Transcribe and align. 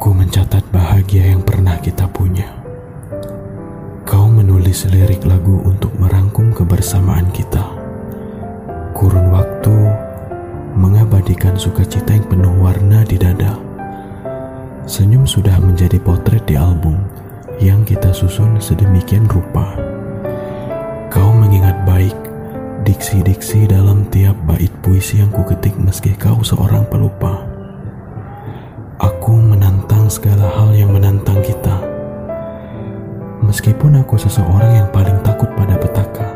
Aku 0.00 0.16
mencatat 0.16 0.64
bahagia 0.72 1.28
yang 1.28 1.44
pernah 1.44 1.76
kita 1.76 2.08
punya. 2.08 2.48
Kau 4.08 4.32
menulis 4.32 4.88
lirik 4.88 5.28
lagu 5.28 5.60
untuk 5.60 5.92
merangkum 6.00 6.56
kebersamaan 6.56 7.28
kita. 7.36 7.60
Kurun 8.96 9.28
waktu 9.28 9.76
mengabadikan 10.72 11.52
sukacita 11.60 12.16
yang 12.16 12.24
penuh 12.32 12.64
warna 12.64 13.04
di 13.04 13.20
dada. 13.20 13.60
Senyum 14.88 15.28
sudah 15.28 15.60
menjadi 15.60 16.00
potret 16.00 16.48
di 16.48 16.56
album 16.56 16.96
yang 17.60 17.84
kita 17.84 18.08
susun 18.16 18.56
sedemikian 18.56 19.28
rupa. 19.28 19.76
Kau 21.12 21.28
mengingat 21.36 21.76
baik 21.84 22.16
diksi-diksi 22.88 23.68
dalam 23.68 24.08
tiap 24.08 24.40
bait 24.48 24.72
puisi 24.80 25.20
yang 25.20 25.28
kuketik 25.28 25.76
meski 25.76 26.16
kau 26.16 26.40
seorang 26.40 26.88
pelupa. 26.88 27.39
Segala 30.10 30.42
hal 30.42 30.74
yang 30.74 30.90
menantang 30.90 31.38
kita. 31.38 31.78
Meskipun 33.46 34.02
aku 34.02 34.18
seseorang 34.18 34.82
yang 34.82 34.88
paling 34.90 35.14
takut 35.22 35.46
pada 35.54 35.78
petaka, 35.78 36.34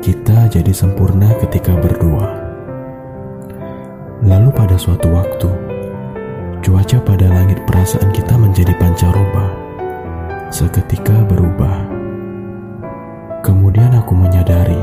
kita 0.00 0.48
jadi 0.48 0.72
sempurna 0.72 1.28
ketika 1.44 1.76
berdua. 1.76 2.24
Lalu 4.24 4.48
pada 4.56 4.80
suatu 4.80 5.12
waktu, 5.12 5.50
cuaca 6.64 7.04
pada 7.04 7.28
langit 7.28 7.60
perasaan 7.68 8.08
kita 8.16 8.32
menjadi 8.32 8.72
pancaroba, 8.80 9.44
seketika 10.48 11.20
berubah. 11.28 11.84
Kemudian 13.44 13.92
aku 13.92 14.16
menyadari 14.16 14.80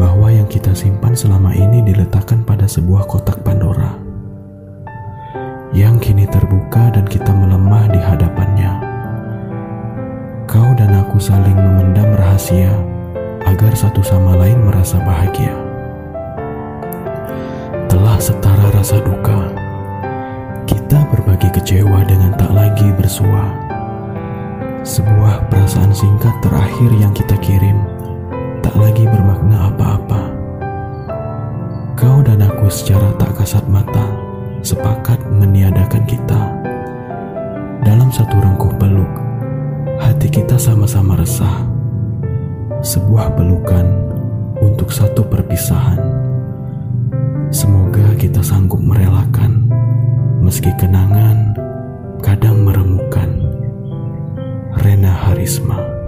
bahwa 0.00 0.32
yang 0.32 0.48
kita 0.48 0.72
simpan 0.72 1.12
selama 1.12 1.52
ini 1.52 1.84
diletakkan 1.84 2.40
pada 2.48 2.64
sebuah 2.64 3.04
kotak 3.04 3.44
Pandora 3.44 3.91
kini 6.22 6.38
terbuka 6.38 6.94
dan 6.94 7.02
kita 7.10 7.34
melemah 7.34 7.90
di 7.90 7.98
hadapannya. 7.98 8.70
Kau 10.46 10.70
dan 10.78 10.94
aku 10.94 11.18
saling 11.18 11.58
memendam 11.58 12.14
rahasia 12.14 12.70
agar 13.42 13.74
satu 13.74 14.06
sama 14.06 14.38
lain 14.38 14.54
merasa 14.62 15.02
bahagia. 15.02 15.50
Telah 17.90 18.22
setara 18.22 18.70
rasa 18.70 19.02
duka, 19.02 19.50
kita 20.70 21.02
berbagi 21.10 21.50
kecewa 21.58 22.06
dengan 22.06 22.38
tak 22.38 22.54
lagi 22.54 22.86
bersua. 22.94 23.42
Sebuah 24.86 25.50
perasaan 25.50 25.90
singkat 25.90 26.38
terakhir 26.38 26.90
yang 27.02 27.10
kita 27.10 27.34
kirim 27.42 27.82
tak 28.62 28.78
lagi 28.78 29.10
bermakna 29.10 29.74
apa-apa. 29.74 30.22
Kau 31.98 32.22
dan 32.22 32.46
aku 32.46 32.70
secara 32.70 33.10
tak 33.18 33.34
kasat 33.42 33.66
mata 33.66 34.21
sepakat 34.62 35.18
meniadakan 35.26 36.06
kita. 36.06 36.40
Dalam 37.82 38.14
satu 38.14 38.38
rengkuh 38.38 38.70
peluk, 38.78 39.12
hati 39.98 40.30
kita 40.30 40.54
sama-sama 40.54 41.18
resah. 41.18 41.66
Sebuah 42.82 43.34
pelukan 43.34 43.86
untuk 44.62 44.90
satu 44.90 45.26
perpisahan. 45.26 45.98
Semoga 47.50 48.14
kita 48.18 48.42
sanggup 48.42 48.78
merelakan, 48.78 49.66
meski 50.42 50.70
kenangan 50.78 51.54
kadang 52.22 52.62
meremukan. 52.62 53.28
Rena 54.72 55.12
Harisma 55.12 56.01